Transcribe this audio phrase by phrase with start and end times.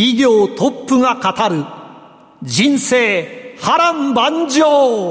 [0.00, 1.62] 企業トップが語る
[2.42, 5.10] 人生波乱万丈。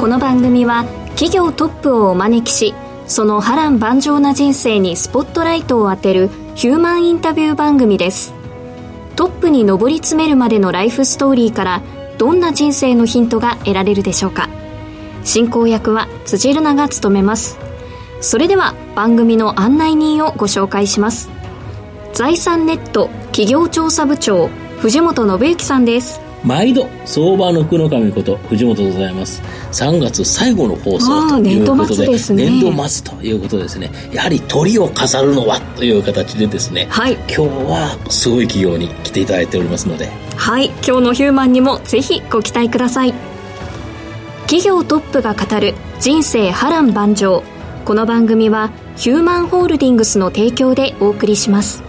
[0.00, 2.74] この番組は企業トップをお招きし
[3.10, 8.34] その波乱万丈な人生にスポットライトを当てるヒューマンインタビュー番組です。
[9.16, 11.82] トップに上り詰めるまでのライフストーリーから
[12.18, 14.48] どんな人生のヒントが得られるでしょうか。
[15.24, 17.58] 進行役は辻るなが務めます。
[18.20, 21.30] それでは番組の案内人をご紹介します。
[22.12, 24.48] 財産ネット企業調査部長
[24.80, 26.20] 藤本信之さんです。
[26.44, 29.42] 毎度相場の福の神こと藤本でございます。
[29.72, 32.44] 3月最後の放送ということで年度末ですね。
[32.50, 33.90] 年度末ということですね。
[34.12, 37.14] やはり鳥を飾るのはという形でですね、はい。
[37.14, 40.08] 今日はすごい企業に来ていただいておりますので。
[40.36, 40.66] はい。
[40.86, 43.14] 今日のヒューマンにもぜひご期待ください。
[44.42, 47.42] 企業トップが語る人生波乱万丈。
[47.84, 51.82] この番組はヒューマンホールディングスの提供でお送りします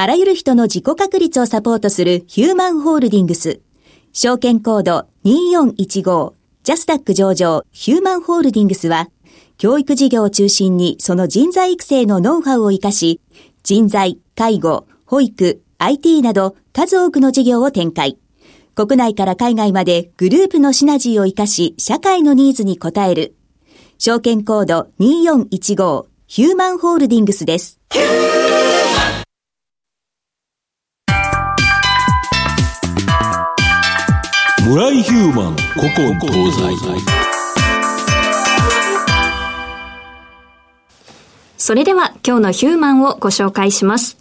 [0.00, 3.62] あらゆる人の自己確立をサポートするヒューマンホールディングス。
[4.12, 9.08] 証券コード2415ジャスダック上場ヒューマンホールディングスは、
[9.56, 13.20] 教育事業を中心にその人材育成のノウハウを活かし、
[13.64, 18.18] 人材、介護、保育、IT など数多くの事業を展開。
[18.76, 23.34] 国内から海外までグループのシナジーを活かし、社会のニーズに応える。
[23.98, 27.80] 証券コード2415ヒューマンホールディングスです。
[34.78, 36.78] 村井ヒューマン古今東西。
[41.56, 44.16] それでは今日のヒューマンをご紹介します。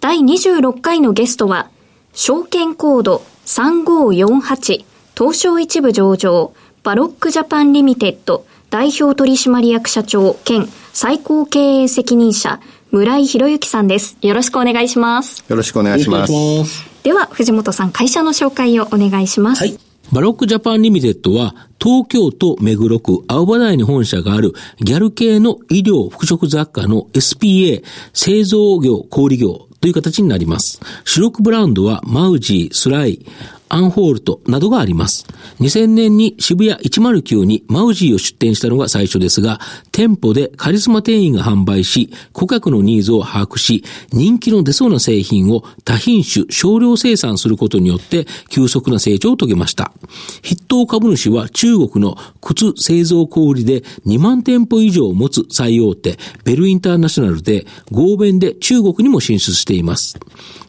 [0.00, 1.70] 第26回のゲストは
[2.12, 4.84] 証券コード3548
[5.16, 6.52] 東証一部上場
[6.82, 14.18] バロックジャパンリミテッド代表取締役社長兼最高経営責任者村井博之さんです。
[14.20, 15.42] よろしくお願いします。
[15.48, 16.30] よろしくお願いします。
[16.30, 16.96] よろしくお願いします。
[17.02, 19.60] では藤本さん会社の紹介をお願いします。
[19.60, 19.85] はい。
[20.16, 27.84] バロックジャパンリミテッドは、東京都目黒区青葉台に本社があるギャル系の衣料服飾雑貨の SPA
[28.14, 30.80] 製造業小売業という形になります。
[31.04, 33.26] 主力ブランドはマウジー、スライ、
[33.68, 35.26] エンフォルドなどがあります。
[35.60, 39.60] 2000年に渋谷109にマウジーを出店したのが最初ですが、
[39.92, 49.92] 店舗でカリスマ店員が販売し、顧客のニーズを把握し、人気の出そうな製品を多品種、少量生産することによって、急速な成長を遂げました。
[50.42, 60.18] 筆頭株主は中国の靴製造小売で2万店舗以上を持つ最大手、ベルインターナショナルで、合弁で中国にも進出しています。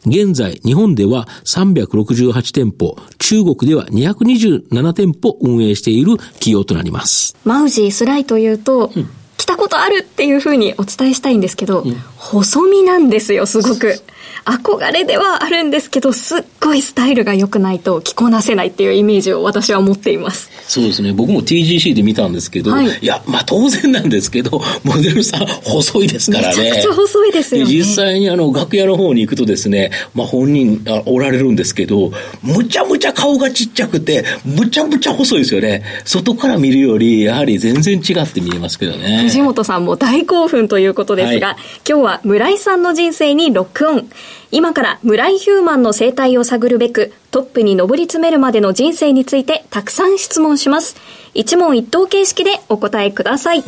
[0.05, 2.86] 現在、日本では368店舗、
[3.19, 7.35] 中国では227店舗運営している企業となります。
[7.43, 8.91] マウジースライというと、
[9.37, 11.85] 来たことあるっていうふうにお伝えしたいんですけど、
[12.17, 14.01] 細身なんですよ、すごく。
[14.45, 20.49] 憧れではあるんですけど、すっごいスタイルが良くないと着こなせないっていうイメージを私は持っています。
[20.67, 21.13] そうですね。
[21.13, 26.63] 僕も TGC で見たんですけど、はいい、や、まあ当然なんですけど、モデルさん細いですからね。
[26.63, 32.11] めちゃくちゃ細いですよねで実際にあの、楽屋の方に行くとですね、まあ本人あおられるんですけど、
[32.41, 35.83] むちゃむちゃ顔がちっちゃくて、むちゃむちゃ細いですよね。
[36.05, 39.23] 外から見るより、やはり全然違って見えますけどね。
[39.23, 41.57] 藤本さんも大興奮ということですが、はい
[41.87, 44.09] 今日は村井さんの人生にロックオン。
[44.51, 50.95] 今から村井ヒューマンの生態を探るべく、トップに上り詰めるまでの人生についてたくさん質問します。
[51.33, 53.63] 一問一答形式でお答えください。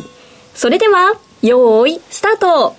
[0.54, 2.74] それでは、よーい、スタート。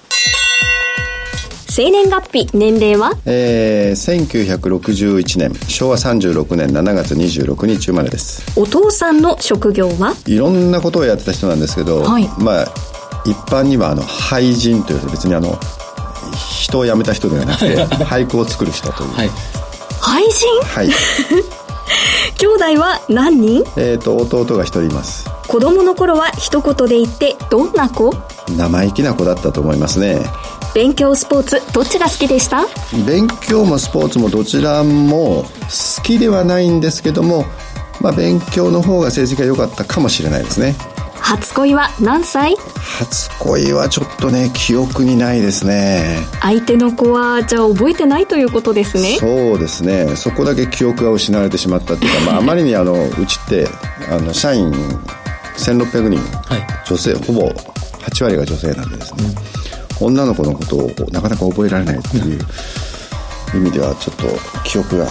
[1.70, 3.14] 生年月日、年齢は？
[3.26, 8.44] えー、1961年昭和36年7月26日生まれです。
[8.60, 10.14] お父さんの職業は？
[10.26, 12.28] いろんなことをやってた人なんですけど、はい。
[12.40, 12.66] まあ
[13.26, 15.58] 一般にはあの俳人という別にあの
[16.62, 19.12] 人を辞めた人ではなくて俳句を作る人という。
[19.14, 19.30] はい。
[20.00, 20.48] 俳人？
[20.64, 20.90] はい、
[22.38, 23.64] 兄弟は何人？
[23.78, 25.26] えー、と弟が一人います。
[25.48, 28.14] 子供の頃は一言で言ってどんな子？
[28.58, 30.20] 生意気な子だったと思いますね。
[30.74, 32.66] 勉強スポーツどっちが好きでした？
[33.06, 35.44] 勉強もスポーツもどちらも
[35.98, 37.46] 好きではないんですけども、
[38.00, 40.76] まあ、勉強の方が成績が良かったかもしれないですね
[41.22, 42.56] 初恋は何歳？
[42.56, 46.18] 初恋はちょっとね記憶にないですね。
[46.42, 49.18] 相手の子はじゃあ覚えてないということですね。
[49.18, 50.16] そうですね。
[50.16, 53.68] そこだけ記憶が失われてしまったっていうか、まあ、あまりにあのうちって
[54.10, 54.72] あの社員
[55.58, 59.24] 1600人、はい、女性ほぼ8割が女性なんでですね、
[60.02, 62.40] うん、女の子のことをなかなか覚えられないっていう
[63.56, 64.26] 意味ではちょっと
[64.64, 65.08] 記憶が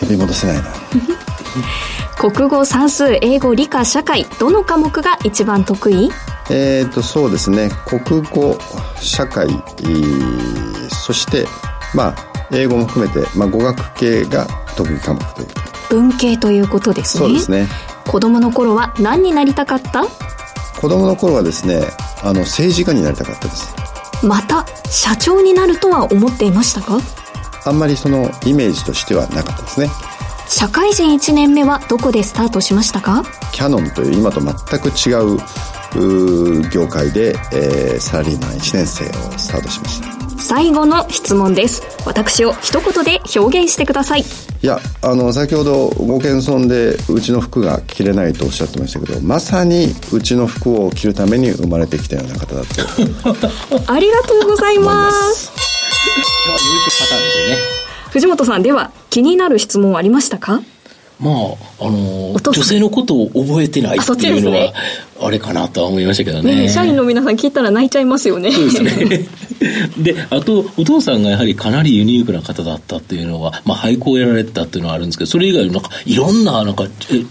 [0.00, 0.64] 呼び戻せないな
[2.32, 6.10] 国語算数英語理科社会どの科目が一番得意？
[6.50, 7.68] えっ、とそうですね。
[7.86, 8.56] 国語
[8.98, 9.46] 社会。
[10.88, 11.46] そして
[11.94, 15.48] まあ英語も含めて、まあ、語学系が得意科目という。
[15.90, 17.26] 文系ということですね。
[17.26, 17.68] そうですね。
[18.06, 20.04] 子供の頃は何になりたかった？
[20.80, 21.82] 子供の頃はですね
[22.22, 23.74] あの政治家になりたかったです。
[24.26, 27.00] また社長になるとは思っていましたか？
[27.66, 29.90] あんまりそのイメージとしてはなかったですね
[30.48, 33.22] 社会人1年目はどこでスタートしましたか？
[33.52, 40.14] キャノンという今と全く違う業界で、えー、サラリーマン1年生をスタートしました。
[40.38, 41.82] 最後の質問です。
[42.04, 44.20] 私を一言で表現してください。
[44.20, 52.66] いやあの先ほどご謙遜でうちの服が着れないとおっしゃってましたけどまさにうちの服を着るために生まれてきたような方だと。
[53.92, 55.52] ありがとうございます。
[56.46, 57.83] 今日は優勝パターンですよね
[58.14, 60.62] 藤本さんでは気になる質問ありましたか？
[61.18, 61.34] まあ、
[61.80, 64.72] あの、女性のことを覚えてないっていうのは、
[65.20, 66.54] あれかなとは思いましたけどね。
[66.62, 68.52] ね社員の皆さん聞いたら泣いちゃいますよね。
[68.52, 69.26] そうですね。
[69.98, 76.86] で、あと、お父さんがやはりかなりユニークな方だったっていうのは、まあ、俳句をやられてたっていうのはあるんですけど、それ以外になんか、いろんな、なんか、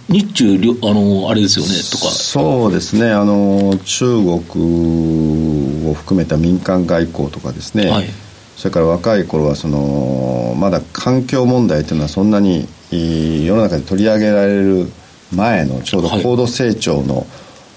[0.09, 2.05] 日中、あの、あれですよね、とか。
[2.11, 8.09] そうですね、あの、中国を含めた民間外交とかですね、はい、
[8.57, 14.91] それから若い頃はそのまだ環境問題というのはそんなに世の中で取り上げられる
[15.35, 17.25] 前のちょうど高度成長の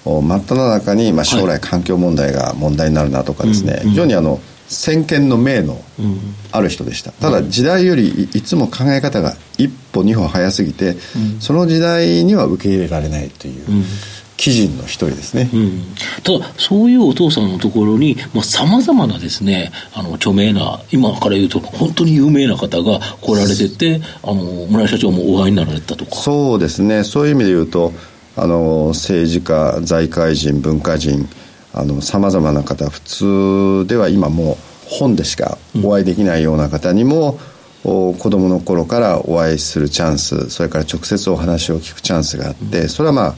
[0.05, 5.81] 真っ只中に、まあ、将来環境問題が問題になるなとかですね、非常にあの先見の明の
[6.51, 10.95] ある人でした、ただ時代よりいつも考え方が一歩二歩早すぎて、
[11.39, 13.65] その時代には受け入れられないという。
[14.37, 15.81] 貴人の一人ですね、うん、
[16.23, 26.15] ただそういうお父さんのところにさまざ、まなですねあの著名な今から言うと本当に有名な方が来られててあの村井社長もお会いになられたとか。
[26.15, 27.03] そうですね。
[27.03, 27.93] そういう意味で言うと
[28.35, 31.27] あの政治家財界人文化人
[32.01, 34.57] さまざまな方普通では今もう
[34.89, 37.39] 本でしかお会いできないような方にも、
[37.83, 43.35] うん、子供の頃からお会いするチャンスそれから直接お話を聞くチャンスがあって、それはまあ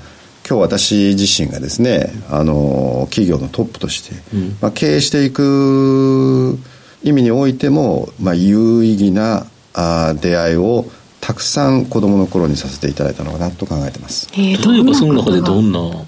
[0.49, 6.57] 今日私自身がですねあの企業のトップとして、うん、まあ、経営していく
[7.03, 10.85] 意味においても、まあ、有意義なあ出会いを
[11.21, 14.27] たくさん子供の頃にさせていただいたのかなと考えてます。
[14.35, 16.01] 例えばその中でどんな、うん、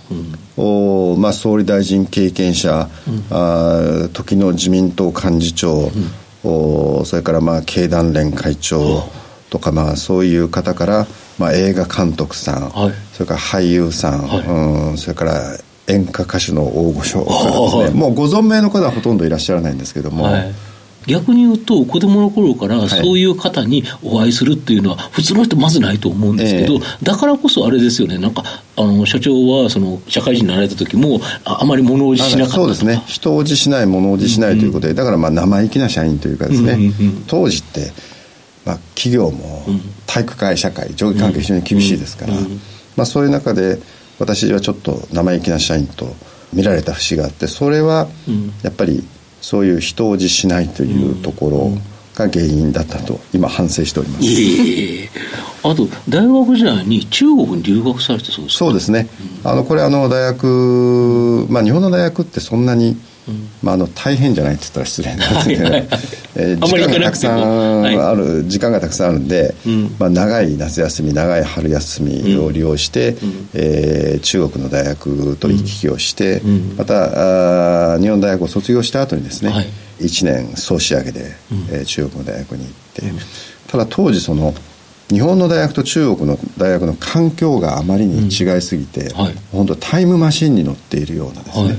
[0.57, 5.91] おまあ、総理大臣経験者、うん、あ時の自民党幹事長、
[6.43, 9.03] うん、おそれからまあ経団連会長
[9.51, 11.07] とか、まあ、そういう方から
[11.41, 14.47] まあ、映画監督さん、はい、それから俳優さん、はい、
[14.91, 15.57] うんそれから
[15.87, 20.53] 演歌歌手の大御所からですね、もうご存命の方はほとんどいらっしゃらないんですけども、はい、
[21.07, 28.19] 逆に言うと子供の頃からそういう方にお会いするっていうのは普通の人まずないと思うんですけど、えー、だからこそあれですよね。
[28.19, 28.43] なんか
[28.77, 33.03] あの社長はその社会人になられた時もあまり物おじしなかったそうですね。
[33.07, 37.91] 人おじしない物おじしないということで、うんうん、だからまあ生意気な社員というかですね、うんうんうん、当時って
[38.65, 39.65] まあ、企業も
[40.05, 42.33] 体育会社会上下関係非常に厳しいですから、
[42.95, 43.79] まあ、そういう中で
[44.19, 46.13] 私はちょっと生意気な社員と
[46.53, 48.07] 見られた節があってそれは
[48.63, 49.03] やっぱり
[49.41, 51.71] そういう人を辞しないというところ
[52.13, 55.09] が原因だったと今反省しております、えー、
[55.63, 58.65] あと大学時代に中国に留学されてそうですか？
[58.65, 59.07] そうですね、
[59.43, 62.97] あのこれあの大学、まあ、日本の大学ってそんなに
[63.61, 65.75] まあ、あの大変じゃないって言ったら失礼なんですけど、
[66.35, 79.67] え時間がたくさんある、はい、時間がたくさんあるんで、うん、まあ、長い夏休み長い春休みを利用して、うん、えー、中国の大学と行き来をして、うん、またあ日本大学を卒業した後にですね、はい、
[79.99, 81.27] 1年総仕上げで、うん、
[81.69, 83.03] えー、中国の大学に行って、
[83.67, 84.53] ただ当時その
[85.11, 91.75] 日本の大学と中国の大学の環境があまりに違いすぎて、はい、本当タイムマシンに乗っているようなですね、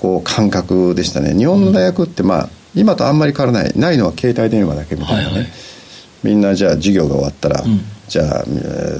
[0.00, 1.34] こう感覚でしたね。
[1.34, 5.48] 日本の大学ってまあ今とあんまり変わらないないのは携帯電話だけみたいなね、はいはい、
[6.22, 8.44] みんなじゃあ授業が終わったら、うん、じゃあ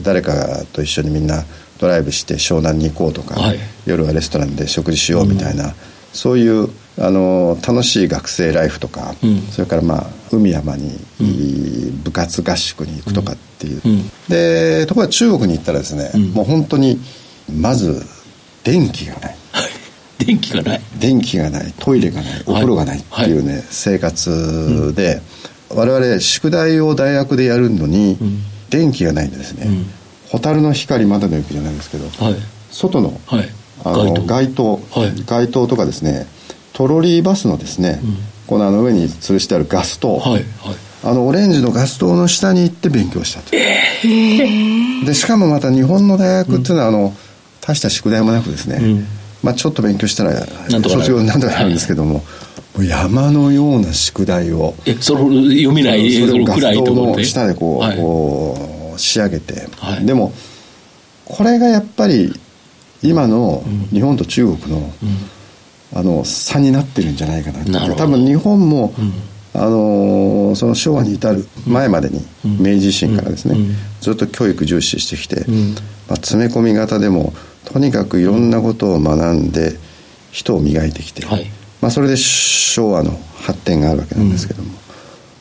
[0.02, 1.42] 誰かと一緒にみんな
[1.78, 5.72] ドライブして湘南に行こうとか、はい、夜はレストランで食事しようみたいな、うん、
[6.12, 17.00] そういうあの楽しい学生ライフとか、うん、それからまあ海山に、うん、部活合宿に行くとかっていう、うん、でところが中国に行ったらですね、もう本当に
[17.50, 18.04] まず
[18.64, 19.36] 電気がない
[20.24, 20.80] 電気がない。
[20.98, 21.74] 電気がない。
[21.78, 22.42] トイレがない。
[22.46, 25.22] お風呂がないっていうね、はい、生活で、
[25.70, 28.18] 我々宿題を大学でやるのに、
[28.70, 29.66] 電気がないんでですね、
[30.30, 32.36] 蛍の光まだの雪じゃないですけど、はい、
[32.70, 33.48] 外の,、はい、
[33.84, 34.80] あの街灯。
[35.26, 36.26] 街灯とかですね
[36.72, 40.32] トロリーバスのですね、うん、このあの上に吊るしてあるガス灯、はい。
[40.32, 40.44] はい、
[41.04, 47.12] あのオレンジのガス灯の下に行って勉強したと、えー、でしかもまた日本の大学っていうのは、あの
[47.60, 49.06] 大した宿題もなくですね、うん、
[49.42, 52.22] まあ、ちょっと勉強したら卒業なんとかなるんですけども、
[52.76, 54.74] はい、山のような宿題を。
[54.86, 60.32] えそれ読めないそれをガス灯の下でこうはい、こう仕上げて、はい、でも
[61.24, 62.32] これがやっぱり
[63.02, 65.16] 今の日本と中国の、うん。
[65.92, 73.56] あの差になってるんじゃないかな多分日本も、うん、あのその昭和に至る前までに、明治維新からですね、
[74.00, 75.44] ずっと教育重視してきて、
[76.08, 77.32] まあ、詰め込み型でも
[77.72, 79.78] とにかくいろんなことを学んで
[80.32, 81.46] 人を磨いてきて、はい、
[81.80, 84.70] まあ、それで昭和の発展があるわけなんですけども、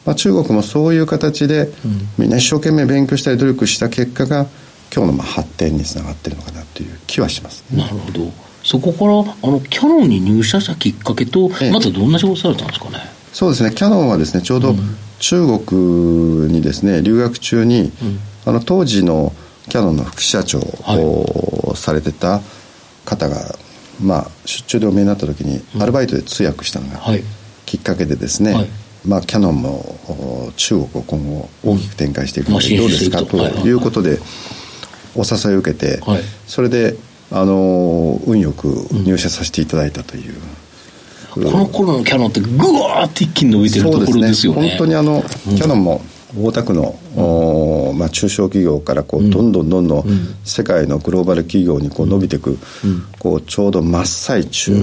[0.05, 1.69] まあ、中国もそういう形で、
[2.17, 4.47] みんな一生懸命勉強したり努力した結果が
[4.93, 8.31] 今日のまあ発展につながってるのかなという気はします、ね、なるほど。
[8.63, 12.97] そこからあのキャノンに入社したきっかけと、まずどんな仕事されたんですかね？
[13.31, 13.71] そうですね。
[13.71, 14.75] キャノンはですねちょうど
[15.19, 19.33] 中国にですね留学中に、うん、あの当時の
[19.69, 22.41] キャノンの副社長をされてた
[23.05, 23.41] 方が、は
[24.01, 26.99] い、まあ、出張でお見えになった時にアルバイトで通訳したのが
[27.65, 28.67] きっかけでですね、はい、
[29.05, 33.71] まあ、キャノンも中国を今後大きく展開していくのでどうですかとい。
[33.71, 34.19] うことで
[35.15, 36.01] お誘いを受けて、
[36.47, 36.95] それで
[37.31, 40.35] あの運よく入社させていただいたという、
[41.37, 46.01] うん、この頃のキャノンってぐわーって一気に伸びてるところですよね、ね、本当にあの、キャノンも
[46.37, 50.05] 大田区の、うん、まあ、中小企業からこうどんどんどんどん
[50.43, 52.57] 世界のグローバル企業にこう伸びていく、
[53.19, 54.75] こうちょうど真っ最中、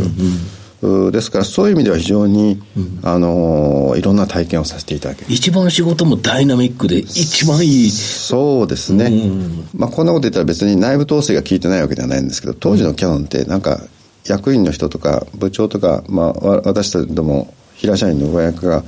[1.13, 5.27] ですからそういう意味では非常に、うん、あのいろんな体験をさせていただける。
[5.31, 7.91] 一番仕事もダイナミックで一番いい。
[7.91, 13.81] そうですね、うん、まあ、こんなこと言ったら別に内部統制が効いてないわけではないんですけど当時のキャノンってなんか
[14.27, 18.85] 役員の人とか部長とか、まあ、私たちども平社員の上役が、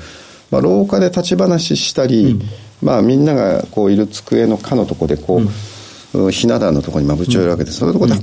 [0.50, 2.42] まあ、廊下で立ち話したり、うん、
[2.82, 5.42] まあ、みんながこういる机の下のとこでこ
[6.14, 8.20] う、ひな壇のところにまあ部長いるわけで、そういうところで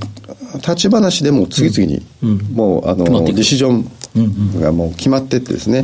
[0.56, 2.06] 立ち話でも次々に、
[2.54, 5.84] もうあのディシジョンがもう決まってってですね、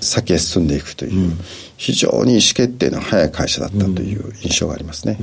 [0.00, 1.32] 先へ進んでいくという、
[1.76, 5.18] 非常に意思決定の早い会社だったという印象がありますね、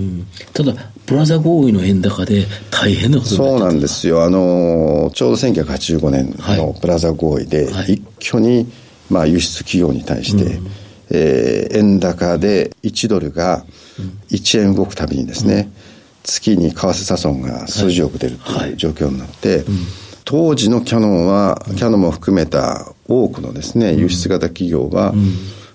[0.54, 0.74] ただ
[1.06, 4.24] プラザ合意の円高で大変なことそうなんですよ。
[4.24, 8.68] あのちょうど1985年のプラザ合意で一挙に、
[9.10, 10.68] まあ、輸出企業に対して、うん。
[11.10, 13.66] えー、円高で1ドルが
[14.30, 15.72] 1円動くたびにですね、
[16.24, 19.64] 月に為替差損が数十億出るという状況になって、
[20.26, 25.14] 当時のキャノンは、キャノンも含めた多くのですね、輸出型企業は、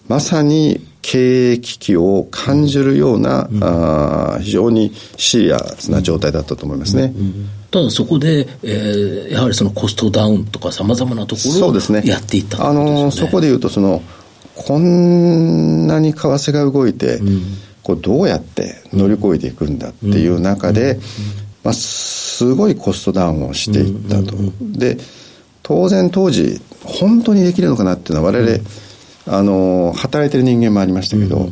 [0.09, 7.15] まさに経営危機を感じるような、うん、あ非常にシリアスな状態だったと思いますね。
[7.73, 11.75] ただそこで、えー、やはりそのコストダウンとかさまざまなところを
[12.05, 14.03] やっていった、ね、あのそこでいうとその
[14.55, 17.43] こんなに為替が動いて、うん。
[17.83, 20.99] こうどうやって乗り越えていくんだっていう中で、
[21.65, 24.37] まあ、すごいコストダウンをしていったと。
[24.61, 24.97] で
[25.63, 28.59] 当然当時本当にできるのかなっていうのは我々、
[29.27, 31.49] あの働いてる人間もありましたけど、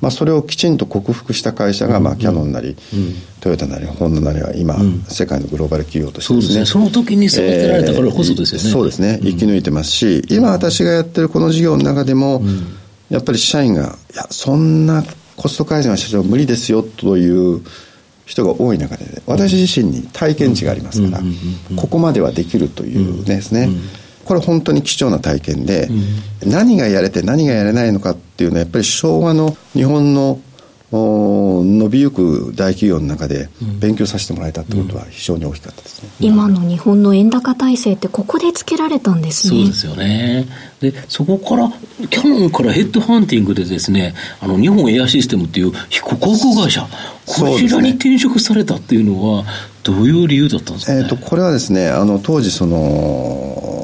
[0.00, 2.76] まあ、それをきちんと克服した会社が、まあ、キャノンなり、
[3.40, 4.76] トヨタなりホンダなりは今、
[5.08, 6.66] 世界のグローバル企業としてですね。
[6.66, 9.20] その時に育てられたからこそですよね、えー、そうですね。
[9.22, 12.42] 生き抜いてますし、今私がやってるこの事業の中でも、
[13.08, 15.04] やっぱり社員がいやそんな
[15.36, 17.62] コスト改善は社長無理ですよという
[18.26, 21.22] 人が多い中で、私自身に体験値がありますから、
[21.76, 23.68] ここまではできるというですね、
[24.24, 25.88] これ本当に貴重な体験で、
[26.44, 30.40] 何がやれて何がやれないのかっていうのはやっぱり昭和の日本の
[30.96, 33.48] 伸びゆく大企業の中で
[33.80, 39.56] 勉強させてもらえたってことは非常に大きかったですね、うん、今の日本の円高体制ってここでつけられたんですね。
[39.56, 40.46] そうですよね。
[40.80, 41.68] でそこから
[42.08, 46.86] キャノンからヘッドハンティングでですねあの日本エアシステムっていう飛行航空会社
[47.26, 49.44] こちらに転職されたっていうのは
[49.82, 53.83] どういう理由だったんですか、ね、えーとこれはですねあの当時その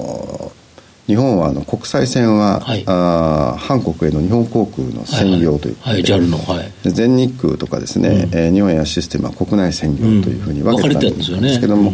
[1.10, 11.92] 日本はあの国際線は、はい、あ韓国への日本航空の専業というはい、はい、JAL の、はい、全日空とかですね、うん、えー、日本エアシステムは国内専業というふうに分けてたんですけども、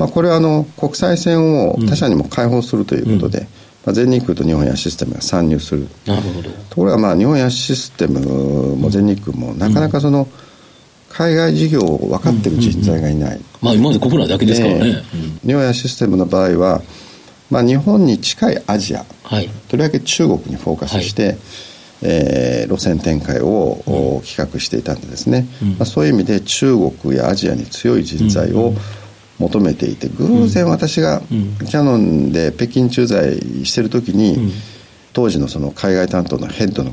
[0.00, 3.50] まあ、これはあの国際線を他社にも開放するということで、うん、ま
[3.90, 5.86] あ、全日空と日本エアシステムが参入する。
[6.04, 6.50] なるほど。
[6.50, 10.26] ところがまあ日本エアシステムも全日空もなかなかその、
[11.10, 15.02] 海外事業を分かってる人材がいない、うんうんうん、まあ今まで国内だけですからね、
[15.44, 16.82] 日本エアシステムの場合は、
[17.50, 21.38] まあ、日本に近いアジア、はい、とりわけ中国にフォーカスして、はい。
[22.02, 28.72] えー、路線展開を、うん、企画していたんでですね、うん、まあ、そういう意味で中国やアジアに強い人材を
[29.38, 31.22] 求めていて偶然私が
[31.68, 34.52] キヤノンで北京駐在してる時に、
[35.12, 36.92] 当時のその海外担当のヘッドの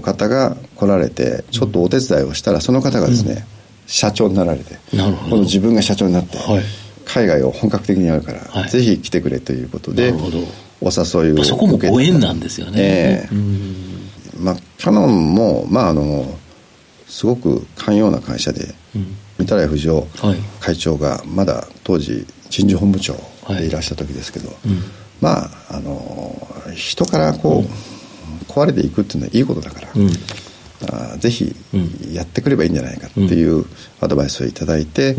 [0.00, 3.46] 方が来られてちょっとお手伝いをしたらその方がですね、
[3.86, 4.96] 社長になられてこ
[5.36, 6.62] の自分が社長になって、はい、
[7.06, 10.12] 海外を本格的にやるから、はい、ぜひ来てくれということで
[10.80, 13.96] お誘いをそこもご縁なんですよね、えー
[14.38, 16.38] まあ、キャノンも、まあ、あの
[17.06, 20.06] すごく寛容な会社で、うん、三田来藤夫
[20.60, 23.14] 会長がまだ当時人事本部長
[23.48, 24.82] でいらした時ですけど、はいうん、
[25.20, 26.36] まああの
[26.74, 27.66] 人からこう、うん、
[28.48, 30.10] 壊れていくっていうのはいいことだから、うん、
[31.12, 31.54] あぜひ
[32.12, 33.64] やってくればいいんじゃないかっていう
[34.00, 35.16] アドバイスを頂いて、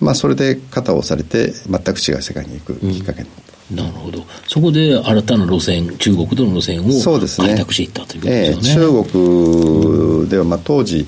[0.00, 3.22] まあ、それで肩を押されて全く違う世界に行くきっかけ。
[3.22, 3.28] に
[3.76, 4.24] なるほど。
[4.46, 8.62] そこで新たな路線、中国との路線を開拓していったということですね。
[8.62, 8.84] すね。
[8.84, 11.06] えー、中国では、まあ、当時、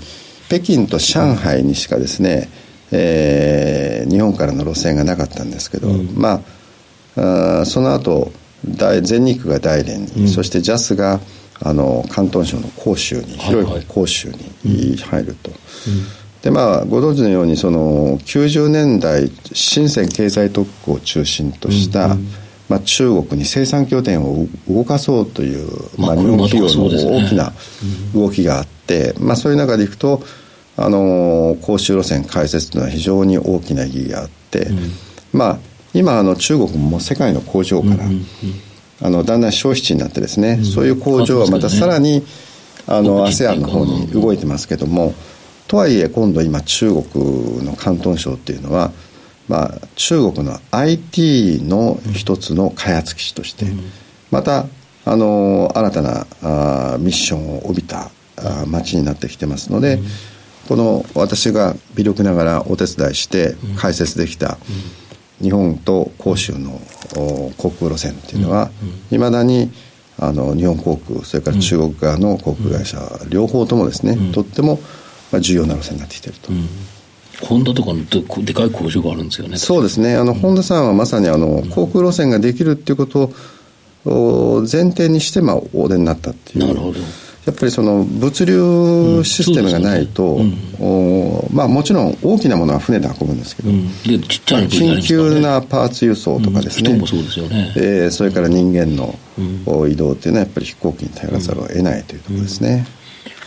[0.48, 2.48] 北京と上海にしかですね、
[2.90, 6.40] えー、日本からの路線がなかったんですけど、うん、ま
[7.16, 8.32] ああその後
[8.64, 11.20] 大全日空が大連に、うん、そして JAS が
[11.60, 14.28] あの広東省の広州に、広い広州
[14.64, 15.50] に入ると。
[16.42, 22.28] でまあ、ご存知のようにその90年代深セン経済特区を中心とした、うん
[22.68, 25.68] まあ、中国に生産拠点を動かそうという、
[25.98, 27.52] まあ、日本企業の大きな
[28.14, 30.22] 動きがあって、まあ、そういう中でいくと
[30.76, 34.78] あの公衆路線開設というのは非常に大きな意義があって、うん、
[35.32, 35.58] まあ
[35.94, 38.22] 今あの中国も世界の工場から、うんうんうん、
[39.00, 42.24] あのだんだん消費地になってですね、うん、そういう工場はまたさらに、
[42.86, 45.14] あの ASEAN の方に動いてますけども、
[45.68, 48.90] とはいえ今度今中国の広東省っていうのは
[49.48, 53.64] まあ、中国の IT の一つの開発基地として、
[54.30, 54.66] また
[55.06, 60.00] あの新たなあミッションを帯びたあ街になってきてますので、
[60.68, 64.58] この私が微力ながらお手伝いして開設できた
[65.40, 66.78] 日本と広州の
[67.56, 68.70] 航空路線っていうのは
[69.10, 69.70] いまだに
[70.18, 72.98] あの日本航空それから中国側の航空会社
[73.30, 74.78] 両方ともですねとっても
[75.40, 76.52] 重要な路線になってきていると。
[77.44, 79.58] ホンダとかのででかい工場があるんですよね。
[79.58, 80.16] そうですね。
[80.16, 83.32] あの、うん、ホンダさんはまさにあの、航空路線ができるっていうこと
[84.04, 86.66] を前提にして、まあ、お出になったっていう。
[86.66, 86.98] なるほど。
[87.46, 90.50] やっぱりその物流システムがないと、うん。
[90.50, 90.56] ね。
[90.80, 99.18] うん、まあ、もちろん大きなものは船で運ぶんですけど、うん、でちっちゃい、ね、緊急なパーツ輸送とかですね、そうですよね、えー、それから人間の
[99.88, 102.86] 移動っていうのはやっぱり飛行機に頼らざるを得ないというところですね。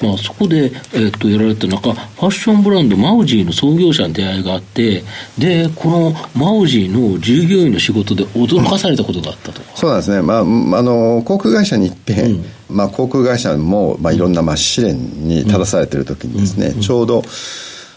[0.02, 5.04] まあ、そこで、えー、っとやられた中、ファッションブランド、マウジーの創業者に出会いがあって、
[5.38, 17.24] で、このマウジーの従業員の仕事で驚かされたことがあったと、そうなんですね、まあ、あの航空会社に行って、うん、まあ、航空会社も、まあ、いろんな、まあ、試練に立たされている時にですね、うんうん、ちょうど、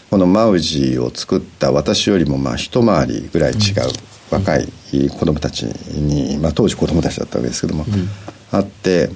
[0.09, 3.57] このマウジーを作った私よりもまあ一回りぐらい違う
[4.29, 4.67] 若い
[5.09, 7.85] 子供たちに、まあ、当時子供たちだったわけですけども、
[8.51, 9.09] あって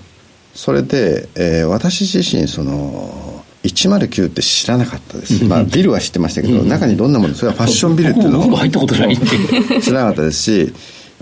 [0.59, 9.15] それで、えー、私自身その109って知らなかったです、まあ、ビルは知ってましたけど、中にどんなものそれはファッションビルっていうのを入ったことない。
[9.81, 10.73] 知らなかったですし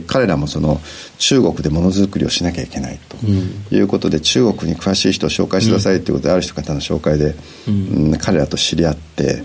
[0.08, 0.82] 彼らもその
[1.19, 3.17] 中国でものづくりをしなきゃいけないと。
[3.76, 7.36] いうことで、中国に詳しい人を紹介してくださいということで、ある人方の紹介で、
[7.67, 9.43] うん、彼らと知り合って、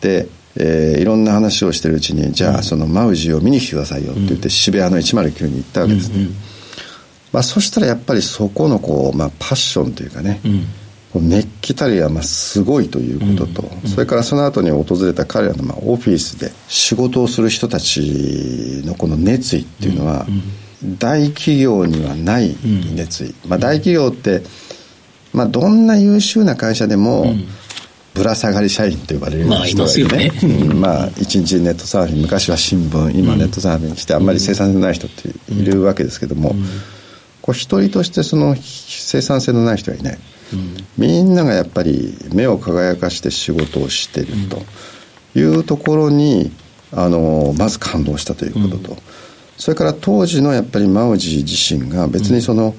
[0.00, 6.28] で、えー、いろんな話をしてるうちにじゃあそのマウジを見に来てくださいよって言って、渋谷の109に行ったわけですね。
[7.34, 10.40] まあ、そしたらやっぱりそこのこう、まあ、パッションというかね、
[11.12, 13.78] うん、熱気たりはまあすごいということと、うん。
[13.82, 20.26] うん、それからその後に訪れた彼らのまあオフィスで仕事をする人たちのこの熱意っていうのは、
[21.00, 22.56] 大企業にはない
[22.94, 24.42] 熱意、まあ、大企業って、
[25.32, 27.34] まあ、どんな優秀な会社でも、
[28.14, 30.30] ぶら下がり社員と呼ばれる人がいるね、
[30.72, 36.54] まあ一日ネットサーフィン昔は新聞今ネットサーフィンしてあんまり生産性のない人っているわけですけども、
[37.44, 40.18] こう一人としてその生産性のない人はいない、
[40.54, 44.62] うん、みんながやっぱり目を輝かして仕事をしていると。
[45.36, 46.52] いうところに
[46.92, 48.98] あのまず感動したということと、うん、
[49.56, 52.74] それから当時のやっぱりマウジ自身が別にその、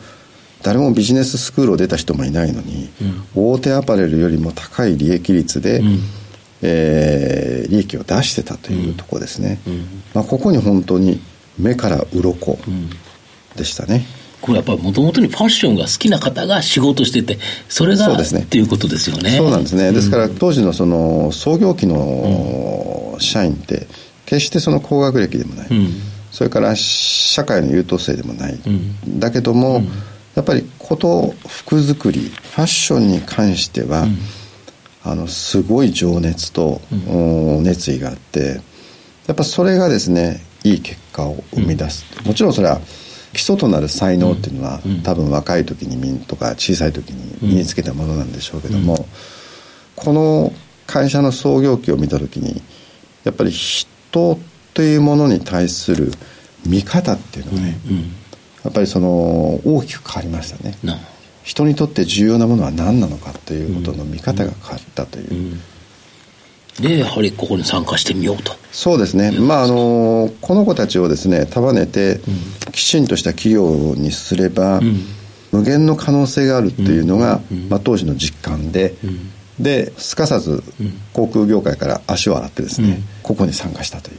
[0.63, 2.89] 誰もビジネススクールを出た人もいないのに、
[3.35, 5.83] 大手アパレルよりも高い利益率で、
[6.61, 9.59] えー、利益を出してたというところですね、
[10.13, 11.19] まあ、ここに本当に
[11.59, 12.57] 目から鱗
[13.57, 14.05] でしたね、
[14.45, 18.41] これやっぱりもともとにファッションが好きな方が仕事してて、それがそうですね。
[18.41, 19.31] っていうことですよね。
[19.31, 19.91] そうなんですね。
[19.91, 23.87] ですから当時のその創業期の社員って、
[24.27, 25.93] 決してその高学歴でもない、うん、
[26.31, 29.85] それから社会の優等生でもない、うん、だけども、うん、
[30.35, 34.07] やっぱりこと服作りファッションに関しては、
[35.03, 36.81] あのすごい情熱と、
[37.61, 38.61] 熱意があって
[39.27, 42.81] やっぱそれがですねいい結果を生み出す、もちろんそれは
[43.35, 49.07] 基礎となる才能っていうのは、多分若い時にとか小さい時に身につけたものなんでしょうけども、
[49.97, 50.53] この
[50.87, 52.61] 会社の創業期を見た時に
[53.25, 54.39] やっぱり人
[54.73, 56.11] というものに対する
[56.65, 57.77] 見方っていうのがね、
[58.63, 60.77] やっぱりその大きく変わりましたね、
[61.43, 65.59] 人にとって重要なものは何なのかということの見方が変わったという、
[66.79, 68.53] でやはりここに参加してみようと。
[68.71, 69.31] そうですね。
[69.31, 72.19] まああのこの子たちをですね束ねて、
[72.71, 75.05] きちんとした企業にすれば、うん、
[75.51, 78.95] 無限の可能性があるっていうのが、うん、まあ、当時の実感で、
[79.57, 80.63] ですかさず
[81.13, 84.17] 航空業界から足を洗ってですね、ここに参加したという。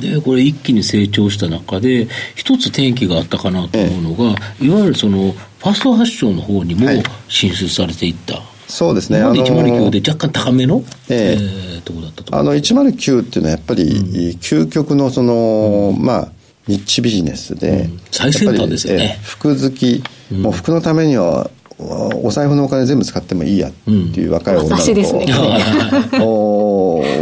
[0.00, 6.88] でこれ一気に成長した中で一つ転機があったかなと思うのが、ええ、いわゆるそのファストファッションの方にも
[7.28, 9.18] 進出されていった、はいそうですね。
[9.18, 16.28] 今まで109で若干高めの、えー、えー、とこだったとあの109っていうのはやっぱり、究極のその、うん、まあ、
[16.68, 19.18] ニッチビジネスで、うん、最先端ですよね。
[19.22, 20.02] 服好き、
[20.32, 25.02] うん、もう服のためには、お財布のお金全部使ってもいいやっていう若い女の子、ね、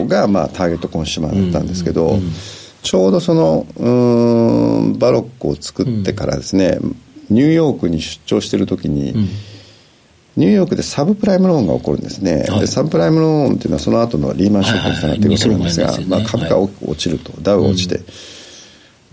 [0.08, 2.18] が、まあ、ターゲットコンシューマーだったんですけど、
[2.82, 6.78] ちょうどそのうんバロックを作ってからですね、
[7.30, 9.14] ニューヨークに出張してる時に、
[10.38, 18.01] ニューヨークでサブプライムローンが起こるんですね、はい、でサブプライムローンっていうのはその後のリーマンショックにつながっていくわけなんですが、はいはい、まあ、株価が落ちると、ダウが落ちて、う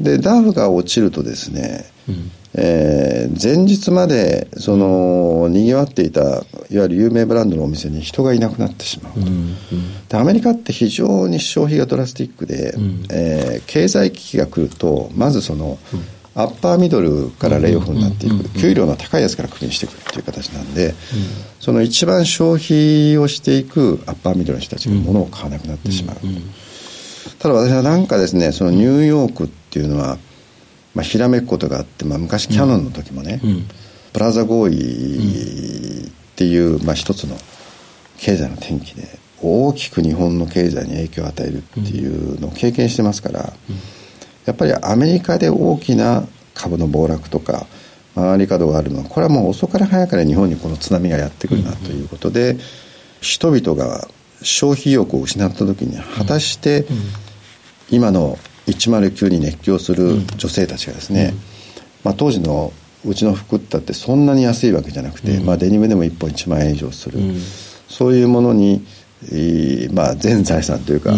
[0.01, 20.93] ん、でダウが落ちるとですね、うん、えー、前日までそのにぎわっていたいわゆる有名ブランドのお店に人がいなくなってしまうと、うんうん、でアメリカって非常に消費がドラスティックで、うん、えー、経済危機が来るとまずその、うんアッパーミドルからレイオフになっていく、給料の高いやつからクビにしていくっていう形なんで、
[21.61, 26.17] その一番消費をしていくアッパーミドルの人たちが物を買わなくなってしまう。
[27.39, 30.17] ただ私はなんかですねそのニューヨークっていうのは、
[30.93, 33.41] まあ、ひらめくことがあって、まあ、昔キャノンの時もね、
[34.11, 37.37] プラザ合意っていう、まあ、一つの
[38.17, 39.07] 経済の転機で
[39.41, 43.53] 大きく日本の経済に影響を与えるっていうのを経験してますから、
[44.45, 47.65] やっぱりアメリカで大きな株の暴落とか
[48.15, 52.57] 回り角があるのはこれはもう遅から早から日本にこの津波がやってくるなということで、
[53.21, 54.07] 人々が
[54.41, 56.85] 消費意欲を失った時に果たして
[57.89, 61.33] 今の109に熱狂する女性たちがですね、
[62.03, 62.71] まあ、当時の
[63.05, 67.19] うちの服ったってそんなに安いわけじゃなくて、まあ、デニムでも1本1万円以上する、
[67.87, 68.85] そういうものに、
[69.93, 71.13] まあ、全財産というか、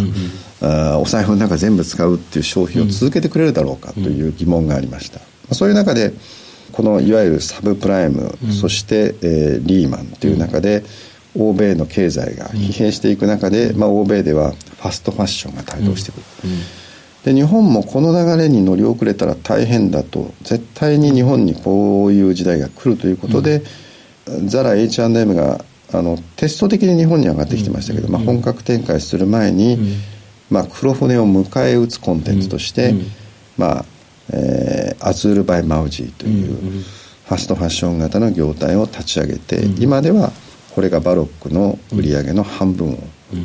[0.62, 6.14] あお財布の中全部使うっていう消費を続けてくれるだろうかという疑問がありました、うん、そういう中で
[6.72, 10.84] このいわゆるサブプライム、うん、そして、えー、リーマンという中で、
[11.36, 16.24] 欧米の経済が疲弊していく中で、まあ、欧米ではファストファッションが台頭してくる、
[17.24, 23.64] で日本もこの流れに乗り遅れたら大変だと絶対に日本にこういう時代が来るということで、
[24.46, 29.78] ザラ H&M があのテスト的に日本に上がってきてましたけど、まあ、本格展開する前に、
[30.50, 33.12] まあ、黒船を迎え撃つコンテンツとして、うん、
[33.58, 33.86] まあ
[34.30, 36.84] えー、アズール・バイ・マウジーという
[37.26, 40.32] ファストファッション型の業態を立ち上げて、うん、今では
[40.76, 42.98] これがバロックの売り上げの半分を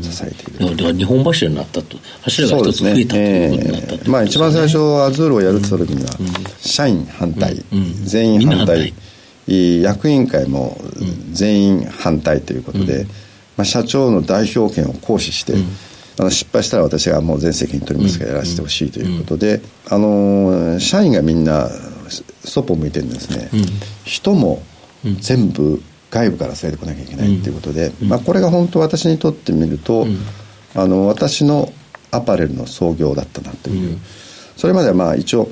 [0.02, 1.98] 支えている、うん、だから二本柱になったと。
[2.22, 3.98] 柱が一つ増えたということになった、ね。
[4.02, 6.10] えー、まあ一番最初アズールをやるって言った時には、
[6.60, 7.64] 社員反対、
[8.04, 8.92] 全員反対。
[9.48, 10.80] 役員会も
[11.32, 13.06] 全員反対ということで、
[13.56, 15.54] まあ、社長の代表権を行使して、
[16.18, 21.68] あの失敗したら私がもう全責任取りますからやらせてほしいということで、あの社員がみんな
[22.44, 23.50] そっぽ向いてるんですね、
[24.04, 24.62] 人も
[25.20, 30.06] 全部外部から連れてこなきゃいけないっていうことで、まあ、これが本当私にとってみると、
[30.74, 31.72] あの私の
[32.10, 33.98] アパレルの創業だったなという、
[34.56, 35.48] それまではまあ一応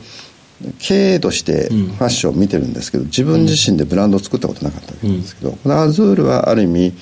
[0.78, 6.92] 経営としてファッションを見てるんですけど自分自身でブランドを作ったことなかったわけですけど、このアズールはある意味、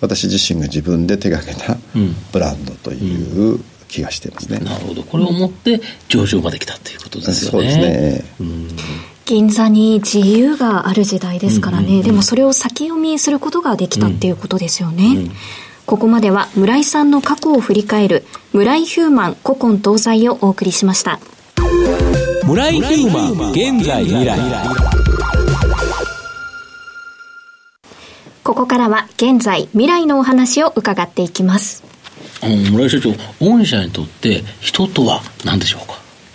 [0.00, 1.76] 私自身が自分で手がけた
[2.32, 5.02] ブランドという気がしていますね、うんなるほど。
[5.02, 7.50] これをもって上場まで来たということですよね。
[7.50, 8.24] そうですね、
[9.24, 15.30] 銀座に自由がある時代ですからね、でもそれを先読みすることができたっていうことですよね、
[15.86, 21.20] ここまでは村井さんの過去を振り返る村井ヒューマン古今東西をお送りしました。
[22.44, 24.95] 村井ヒューマン現在未来。
[28.46, 31.82] ここからは現在未来のお話を伺っていきます。
[32.40, 33.10] あの村井社長、
[33.44, 35.94] 御社にとって人とは何でしょうか？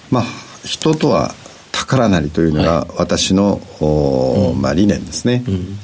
[0.09, 0.23] まあ
[0.65, 1.33] 人とは
[1.71, 5.79] 宝なりというのが私の、はい、まあ、理念ですね、うん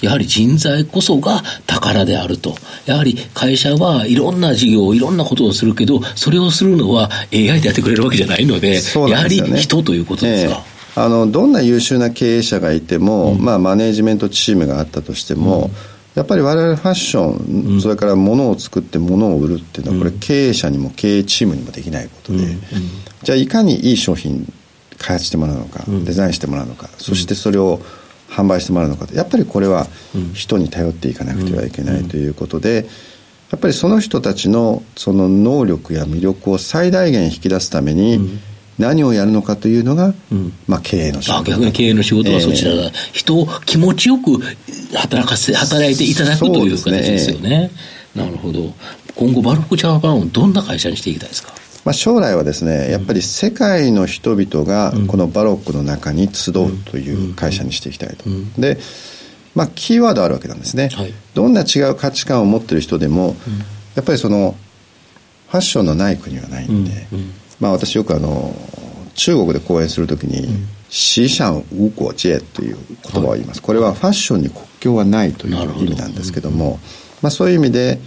[0.00, 2.54] やはり人材こそが宝であると。
[2.84, 10.54] やはり会社はいろんな事業、いろんなことをするけど、それをするのは AI でやってくれるわけじゃないので、でね、やはり人ということですか？
[10.54, 15.72] えー、あのどんな優秀な経営者がいても、うん、まあ、マネジメントチームがあったとしても、うん、
[16.14, 22.38] やっぱり我々ファッション、うん、それから物を作って物を売るっていうのは、これ経営者にも経営チームにもできないことで、
[23.22, 24.50] じゃあいかにいい商品
[24.96, 27.80] 開発してもらうのか、デザインしてもらうのか、そしてそれを
[28.30, 29.86] 販売してもらうのかやっぱりこれは
[30.32, 32.86] 人に頼っていかなくてはいけないということで、
[33.50, 38.40] やっぱりその人たちのその能力や魅力を最大限引き出すために、
[38.78, 41.50] 何をやるのかというのが、うん、まあ、経営の仕事。
[41.50, 44.38] 逆に経営の仕事はそちらだ、えー、人を気持ちよく
[44.94, 47.70] 働かせ働いていただくという形ですよね、ね
[48.14, 48.72] なるほど。
[49.14, 51.52] 今後バルクジャパンをどんな会社にしていきたいですか？
[51.84, 58.24] まあ、将来はですねやっぱり世界の人々がこのバロックの中に集うという会社にしていきたいと。
[58.60, 58.78] で
[59.54, 63.36] まあ、キーワードあるわけなんですね、はい、どんな違う価値観を持ってる人でも、
[63.94, 64.54] やっぱりその
[65.48, 67.06] ファッションのない国はないんで、
[67.60, 68.54] まあ、私よくあの
[69.14, 70.48] 中国で講演するときに
[70.90, 72.76] 「シシャンウコジェ」という
[73.12, 76.78] 言葉を言います、これはファッションに国境はないという意味なんですけども、
[77.22, 77.98] まあ、そういう意味で、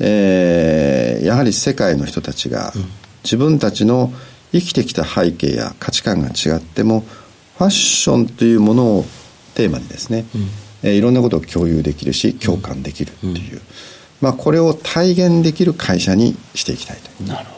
[0.00, 2.72] えー、やはり世界の人たちが
[3.22, 4.12] 自分たちの
[4.52, 7.04] 生きてきた背景や価値観が違っても
[7.58, 9.04] ファッションというものを
[9.54, 10.48] テーマにですね、うん、
[10.82, 13.60] えー、いろんなことを共有できるし共感できるっていう、うん、
[14.20, 17.55] まあ、これを体現できる会社にしていきたいとなるほど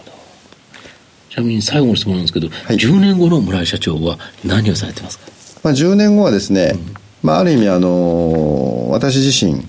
[1.38, 5.26] ちなみに最後の質問なんですけど、はい、10年後の村井社長は何をされてますか、
[5.62, 9.62] まあ、10年後はですね、うん、まあ、ある意味あの私自身、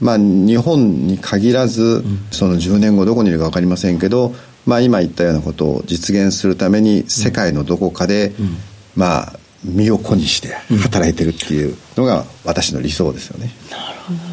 [0.00, 4.34] まあ、日本に限らず、その10年後どこにいるか分かりませんけど
[4.66, 8.56] まあ、今言ったようなことを実現するために世界のどこかで、うん、
[8.94, 9.32] まあ
[9.64, 13.50] 身を粉にして働いてるっていうのが私の理想ですよね。
[13.70, 14.29] なるほど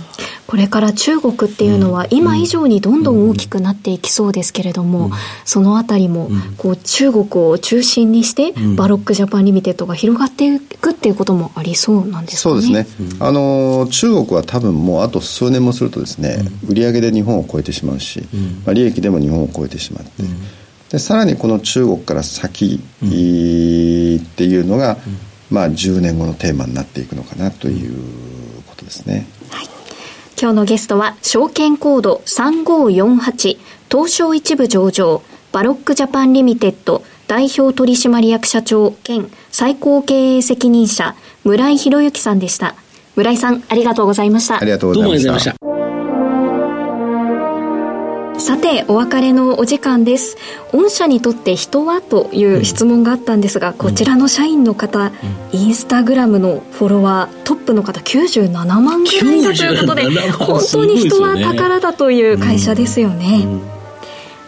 [0.47, 5.12] これから中国っていうのは今以上にどんどん大きくなっていきそうですけれども、
[5.43, 12.62] そのあたりもこう中国を中心にしてバロックジャパンリミテッドが広がっていくっていうこともありそうなんですかね。
[12.62, 13.15] そうですね。
[13.19, 18.23] あの中国は多分もうあと数年もするとですね、売上で日本を超えてしまうし、
[18.65, 20.23] まあ、利益でも日本を超えてしまって。
[20.91, 23.15] でさらにこの中国から先って
[24.45, 24.97] いうのが、
[25.51, 27.93] まあ、10年後のテーマになっていくのかなという
[28.67, 29.27] ことですね。
[30.39, 33.58] 今日のゲストは、証券コード3548、
[33.89, 42.76] 東証一部上場、バロックジャパンリミテッド代表取締役社長兼最高経営責任者、村井博之さんでした。
[43.15, 44.58] 村井さん、ありがとうございました。
[44.58, 45.66] ありがとうございました。
[48.39, 50.38] さてお別れのお時間です。
[50.71, 52.02] 御社にとって人は？
[52.02, 55.12] という質問があったんですが、うん、こちらの社員の方、
[55.54, 63.62] うん、インスタグラムのフォロワートップの方97万ぐらいだということで本当に人は宝だという会社ですよね、うん、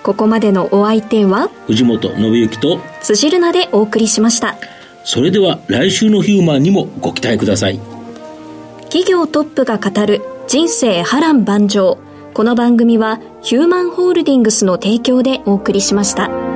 [0.04, 1.49] ここまでのお相手は？
[1.67, 4.56] 藤本信之と辻るなでお送りしました。
[5.04, 7.80] それでは来週のヒューマンにもご期待ください。
[8.84, 11.97] 企業トップが語る人生波乱万丈
[12.39, 16.48] この番組はヒューマンホールディングスの提供でお送りしました。